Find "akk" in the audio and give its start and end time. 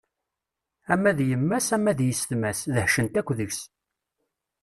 3.19-3.29